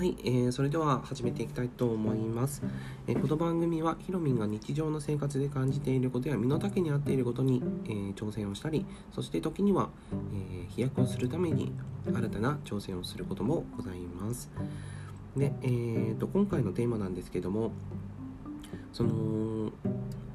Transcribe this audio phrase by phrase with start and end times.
[0.00, 2.62] はい、えー、それでは始めていきたいと思います、
[3.06, 9.90] えー、この番組はひろみんが日常の生活で感じていることや身の丈に合っていることに、えー、挑戦をしたりそして時には、
[10.32, 11.74] え飛躍をするために
[12.06, 14.50] 新たな挑戦をすることもございます。
[15.36, 17.70] で、えーと、今回のテーマなんですけども
[18.94, 19.70] その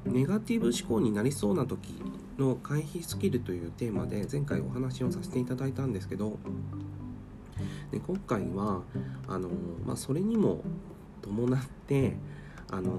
[0.04, 2.00] ネガティブ思考になりそうな時
[2.38, 6.38] の回避スキルというテーマで前回お話をさせていただいたんですけど
[7.90, 8.82] で今回は
[9.28, 9.48] あの、
[9.84, 10.62] まあ、それにも
[11.22, 12.16] 伴って
[12.70, 12.90] あの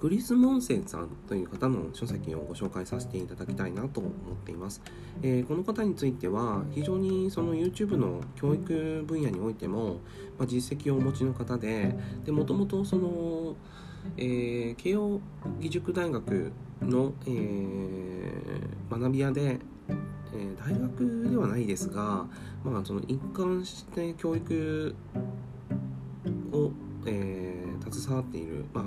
[0.00, 4.12] クリス・モンセンさんという方の書籍をご紹介させていただきたいなと思っ
[4.46, 4.80] ています。
[5.20, 10.00] えー、この方については非常にその YouTube の教育分野においても、
[10.38, 11.94] まあ、実績をお持ちの方で
[12.28, 13.56] もともとその、
[14.16, 15.20] えー、慶応
[15.58, 19.58] 義塾大学の、えー、学び屋で
[20.34, 22.26] えー、大学ではないですが、
[22.64, 24.94] まあ、その一貫して教育
[26.52, 26.70] を、
[27.06, 28.84] えー、携わっている、まあ、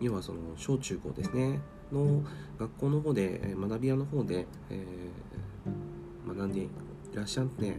[0.00, 1.60] 要はその小中高ですね
[1.92, 2.22] の
[2.58, 6.68] 学校の方で、学び屋の方で、えー、学んでい
[7.14, 7.76] らっしゃって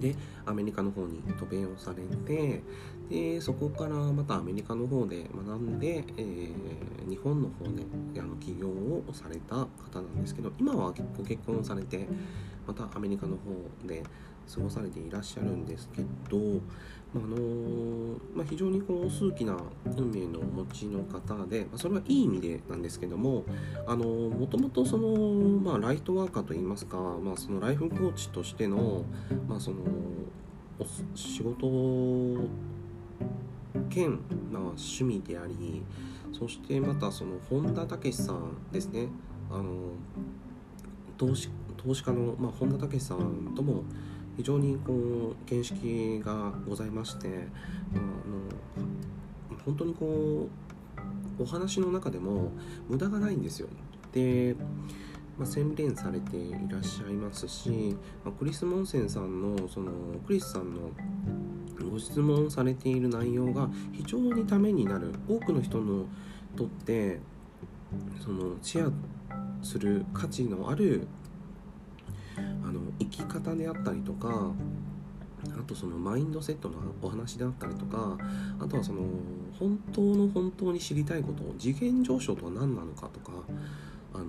[0.00, 0.14] で
[0.46, 2.62] アメリカの方に渡米をされて
[3.08, 12.06] でそこからまたアメリカの方で学んで、えー、日本の方であの起業をされた方なんですけど今はご結婚されて
[12.66, 14.02] またアメリカの方で
[14.52, 16.38] 過ごされていらっしゃるんですけど、
[17.14, 19.56] まあのまあ、非常にこう数奇な
[19.96, 23.44] 運命のお持ちの方で、まあ、それはいい意味でなんですけども
[23.86, 25.08] もともとその、
[25.58, 29.04] まあ、ライトワーカーといいますか、まあ、そのライフコーチとしての,、
[29.48, 29.78] まあ、その
[31.14, 32.48] 仕事
[33.90, 34.12] 兼、
[34.52, 35.82] まあ、趣味であり
[36.32, 39.08] そしてまたその本田武さんですね。
[39.50, 39.92] あの
[41.16, 43.82] 投資投資家の、まあ、本田武さんとも
[44.38, 47.26] 非常にこう見識がございまして、
[47.92, 50.48] あ、の本当にこ
[51.38, 52.52] うお話の中でも
[52.88, 53.68] 無駄がないんですよ。
[54.12, 54.54] で、
[55.36, 59.90] まあ、洗練されていらっしゃいますし、まあ、クリス・モンセンさんのその
[60.24, 60.92] クリスさんの
[61.90, 66.06] ご質問されている内容が非常にためになる多くの人の
[66.56, 67.18] とって
[68.24, 68.92] そのシェア
[69.64, 71.08] する価値のある
[72.64, 74.52] あの生き方であったりとか
[75.44, 78.18] あとそのマインドセットのお話であったりとか
[78.58, 79.02] あとはその
[79.58, 83.32] 本当の本当に知りたいこと次元上昇とは何なのかとか
[84.14, 84.24] あの、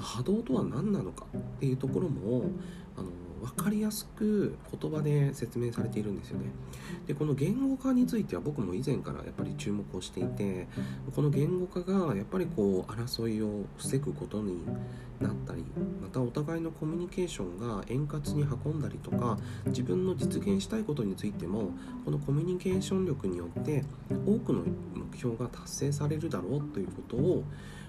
[0.00, 2.50] 波動とは何なのかっていうところも
[2.96, 6.46] あの分かりやすく言葉で説明されているんですよね
[7.06, 10.66] でこの言語化については僕も以前からやっぱり注目をしていて
[11.14, 14.64] この言語化がやっぱりこう争いを防ぐことに
[15.20, 15.64] なったり
[16.00, 21.70] またお互いのコミュニケーションが円滑に運んだりとか自分の実現したいことについても
[22.04, 27.44] このコミュニケーション力によって多くの目標が達成されるだろうということを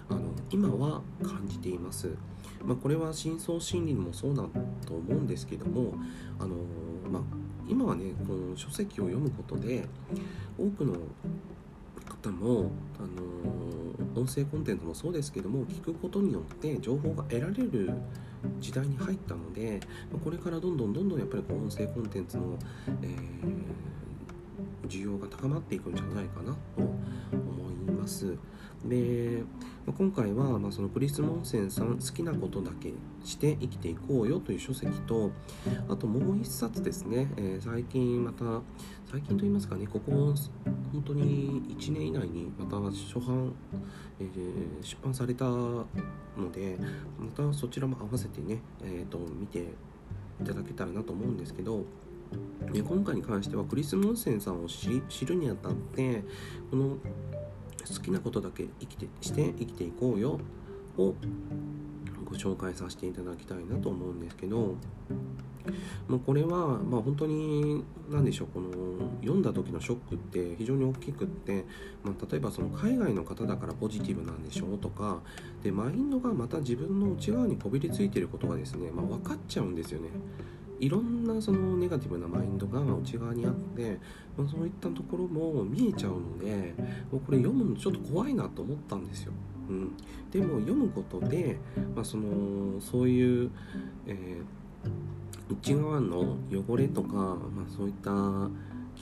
[0.09, 2.09] あの今は感じています。
[2.63, 4.43] まあ、これは深層心理もそうだ
[4.85, 5.93] と思うんですけども、
[6.39, 6.55] あの
[7.09, 7.21] まあ、
[7.67, 9.85] 今はねこの書籍を読むことで
[10.57, 10.93] 多くの
[12.07, 17.93] 方も、あの音声コンテンツもそうですけども聞くことによって情報が得られる
[18.59, 19.79] 時代に入ったので
[20.23, 22.57] これからどんどんどんどんやっぱりこう音声コンテンツの、
[23.01, 27.68] えー、需要が高まっていくんじゃないかなと思い
[27.99, 28.37] ます。
[28.85, 29.43] で
[29.97, 32.93] 今回は、まあ、そのクリス・モンセンさん好きなことだけ
[33.25, 35.31] して生きていこうよという書籍と
[35.89, 38.61] あともう一冊ですね、えー、最近また
[39.11, 40.33] 最近と言いますかねここ
[40.93, 43.53] 本当に1年以内にまた初版、
[44.19, 45.85] えー、出版されたの
[46.53, 46.77] で
[47.19, 49.59] またそちらも合わせてね、えーと、見て
[50.41, 51.83] いただけたらなと思うんですけど
[52.71, 56.23] 今回に関してはクリス・モンセンさんを知るにあたって
[56.69, 56.97] この
[57.87, 60.39] 好きなことだけ生きてして生きていこうよ
[60.97, 61.15] を
[62.25, 64.75] ご紹介させていただきたいなと思うんですけど
[66.07, 68.69] もうこれはまあ本当に何でしょうこの
[69.21, 71.65] 読んだ時のショックって非常に大きくって、
[72.03, 75.19] まあ、例えばその海外の方だからポジティブなんでしょうとか
[75.63, 80.09] でマインドがまた自分の内側にこびりついてることがですね、まあ、分かっちゃうんですよね。
[80.79, 83.99] いろんなそのネガティブなマインドが内側にあって、
[84.37, 86.73] まあ、そういったところも見えちゃうので
[87.11, 89.33] もうこれ読むのちょっと怖いなと思ったんですよ。
[89.69, 89.91] うん、
[90.31, 91.59] でも読むことで、
[91.95, 93.51] まあ、そのそういう、
[94.07, 98.11] えー、内側の汚れとか、まあ、そういった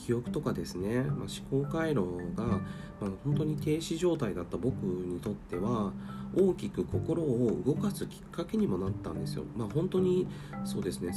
[0.06, 2.02] 記憶とかですね、まあ、思考回路
[2.36, 5.92] が、まあ、本当に停止状態だった僕にとっては
[6.36, 9.44] 大きく心を動かすきっかけにもなったんですよ。
[9.56, 10.28] まあ、本当に
[10.66, 11.14] そうですね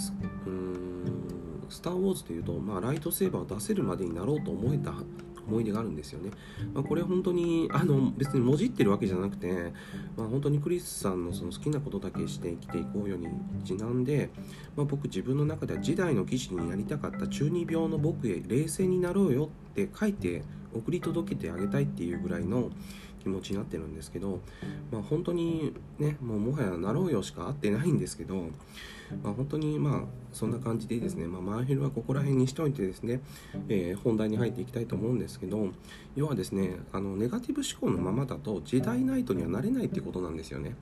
[0.47, 1.31] うーん
[1.69, 4.93] スター・ウォーズ」というと、まあ、ライトセーバーを出せるまでになろうと思えた
[5.51, 6.31] 思い出があるんですよね。
[6.73, 9.73] まあ、これ本当にあの別にもじってるわけじゃなくて、
[10.17, 13.29] まあ、本当にクリスさんのその好きなことだけして生きていこうよに
[13.65, 14.31] ちなんで、
[14.77, 20.43] まあ、僕自分の中では時代の騎士になりたかった中二病の僕へ冷静になろうよって書いて
[20.73, 22.71] 送り届けてあげたいっていうぐらいの
[23.23, 24.41] 気持ちになってるんですけど、
[24.91, 28.35] まあ、本当にねもうもはやなろうよしか合ってないんですけど、
[29.23, 30.03] まあ、本当にまあ
[30.33, 33.21] そんな感じでですね、まあ、マンヘルはここら辺にしておいてですね、
[33.69, 35.69] えー、本題に入っていきたいと思うんですけど
[36.17, 40.75] 要はですねあのネガティブ思考のままだと時代ナイトにはなれないってことなんですよね。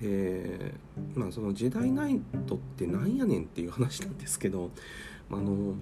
[0.00, 0.74] で
[1.14, 4.70] まあその時代ナイトってなんやねんっていう話なんですけど、
[5.30, 5.74] あの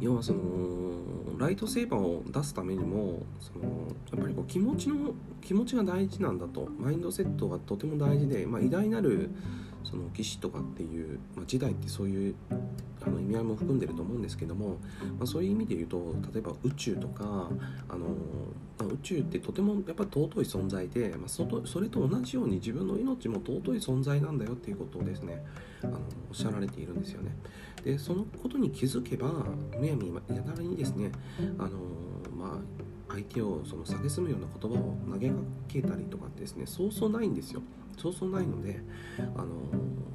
[0.00, 3.64] 要はそのライトセーバーを出すためにもその
[4.12, 6.68] やっぱりこう気持ちの気持ちが大事なんだと。
[6.78, 9.30] マインドセットがとても大事で、まあ、偉大なる
[9.88, 12.34] その騎士とかっていう、まあ、時代ってそういう
[13.00, 14.76] あの意味合いも含んでると思うんですけども、
[15.18, 17.48] まあ、そういう意味で言うと例えば宇宙とか
[17.88, 18.06] あの、
[18.78, 25.42] まあ、宇宙ってとてもやっぱり尊い存在で、まあ、そそれと同じように自分の命も尊い存在なんだよっていうことをですね
[25.82, 25.98] あの
[26.30, 27.30] おっしゃられているんですよね。
[27.84, 29.32] でそのことに気づけば
[29.78, 31.12] むやみやたらにですね
[31.58, 31.70] あの
[32.36, 32.58] まあ
[33.08, 35.34] 相手をその蔑むような言葉を投げか
[35.68, 37.62] けたりとかですねそうそうないんですよ。
[37.98, 38.80] そうそうないので
[39.36, 39.46] あの、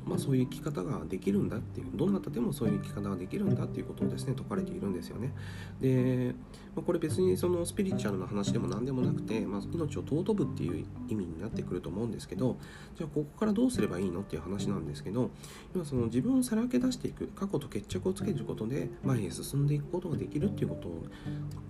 [0.05, 5.33] まあ、そういう生き方ができるんだっていうどなたでもそういう生き方ができるんだっていうことをですね説かれているんですよね。
[5.81, 6.33] で、
[6.75, 12.57] まあ、これ別にそのスピリチュアルな話でも何でもなくて、まあ、命を尊ぶっていう意味になってくると思うんですけど
[12.95, 15.31] じゃあここからどうすればいいのっていう話なんですけど
[15.75, 21.03] 今その自分をさらけ出していく過去と決着をつけることで前へ進んでいくことができるっていうことを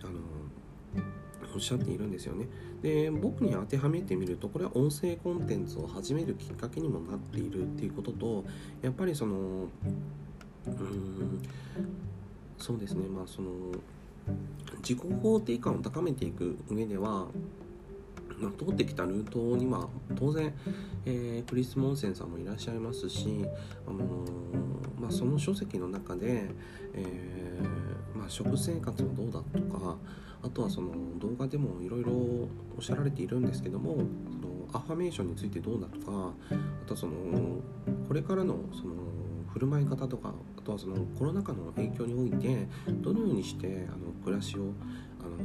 [0.03, 0.11] あの
[1.53, 2.47] おっしゃっているんですよね。
[2.81, 8.43] で僕に当てはめてみるとこれは音声コンテンツを始めるきっかけにもなっているっていうことと
[8.81, 11.39] やっぱりそのうーん
[12.57, 13.49] そうですねまあその
[14.79, 17.27] 自己肯定感を高めていく上では
[18.39, 20.53] ま、通ってきたルートには当然、
[21.05, 23.45] えー、クリス・モンセンさんもいらっしゃいますし、
[23.87, 24.03] あのー、
[24.99, 26.49] まあ、その書籍の中で、
[26.93, 29.97] えー、まあ、食生活はどうだとか
[30.43, 32.47] あとはその動画でもいろいろお
[32.79, 37.13] っしゃられているんですけどもそのアファメーションについてどうだとかあとはその
[38.07, 38.93] これからのその
[39.53, 42.67] 振る舞い方とかあとはそのコロナ禍の影響において
[43.01, 45.37] どのようにしてあの暮らしをあの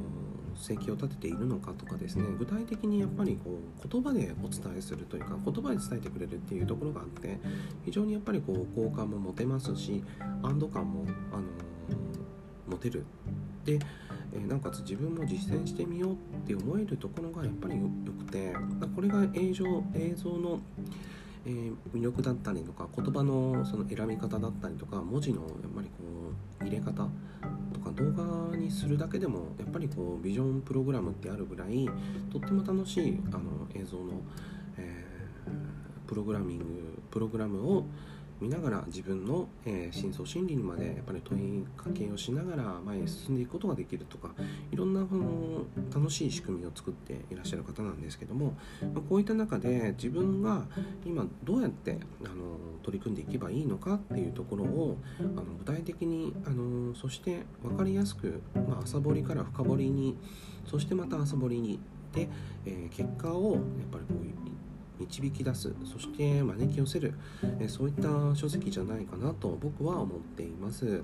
[0.57, 7.39] 生計を立てているのかとかですね具体的にやっぱりこう言葉でお伝えするというか言葉で伝えてくれるっていうところがあって
[7.85, 10.03] 非常にやっぱりこう好感も持てますし
[10.43, 11.43] 安堵感もあの
[12.69, 13.05] 持てる。
[13.65, 13.79] で
[14.33, 16.17] えなおかつ自分も実践してみようっ
[16.47, 17.83] て思えるところがやっぱりよ
[18.19, 18.55] くて
[18.95, 19.65] これが映像
[19.95, 20.61] 映像の、
[21.47, 26.03] えー、魅力だったりとか言葉のその選び方だったりとか文字のやっぱりこ
[26.61, 31.89] う入れ方とか動画にするだけでもやっぱりこうビジョンプログラムってあるぐらい
[32.31, 34.21] とっても楽しいあの映像の、
[34.77, 36.65] えー、プログラミング
[37.11, 37.87] プログラムを
[38.41, 44.35] 見ながら自分の、えー、深層心理にまでやっぱり問いかけをしながら前に進んでいくことができるとか
[44.71, 45.65] いろんなこの
[45.95, 48.57] 楽しい仕組みを作っていらっしゃる方なんですけども、
[48.95, 50.67] まあ、こういった中で自分が
[51.05, 60.17] 今どうやってあの取り組んでいけばいいのかっていうところをあの具体的にあのそして分かりやすく、まあ、浅掘りから深掘りに
[60.67, 61.81] そしてまた浅掘りに
[62.13, 62.29] で、
[62.65, 64.49] えー、結果をやっぱりこう
[64.99, 67.15] 導き出すそして招き寄せる、
[67.61, 71.03] えそういった書籍じゃないかなと僕は思っています。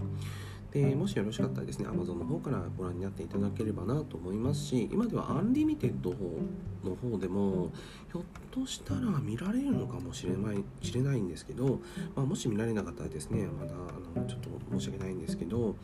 [0.75, 7.71] でもしよろしかったらですね Amazon の方からご覧になっていただければなと思いますし今ではアンリミテッドの方でも
[8.11, 11.79] ひょっとしたら見られるのかもしれない知れないんですけど、
[12.17, 15.77] まあ、もし見られなかったらですねまだあのちょっと申し訳ないんですけど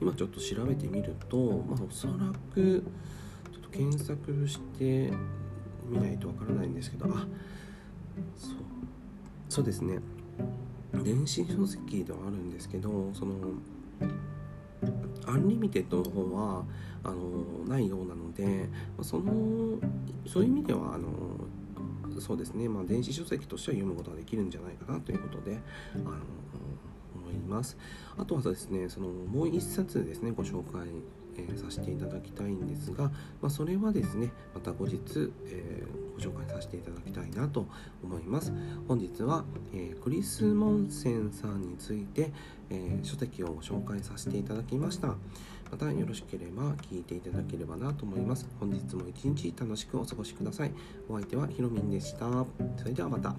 [0.00, 2.14] 今ちょっと調べてみると、まあ、おそら
[2.52, 2.82] く
[3.52, 5.12] ちょっと検索して
[5.86, 7.06] 見ないとわからないんですけど。
[7.06, 7.26] あ
[8.36, 8.56] そう。
[9.48, 9.98] そうですね。
[11.02, 13.34] 電子書籍ではあるんですけどその
[15.26, 16.64] アンリミテッドの方は
[17.02, 18.68] あのないようなので
[19.00, 19.78] その
[20.26, 21.08] そういう意味ではあの
[22.20, 25.58] そうですね、まあ、電子書籍としては読むことができるんじゃないかなということで
[25.94, 26.04] あの
[27.14, 27.76] 思います。
[28.18, 30.88] あとはですねそのもう一冊ですねご紹介
[31.36, 33.04] えー、させていただきたいんですが、
[33.40, 34.96] まあ、それはですねまた後日、
[35.46, 37.66] えー、ご紹介させていただきたいなと
[38.02, 38.52] 思います。
[38.88, 42.32] 本日は、えー、クリス・モンセンさんについて、
[42.70, 45.16] え書籍をご紹介させていただきました。
[45.70, 48.46] またよろしければ聞いていただければなと思います。
[48.60, 50.72] 本日も一日楽しくお過ごしください。
[51.08, 52.28] お相手はひろみんでした。
[52.76, 53.34] それではまた。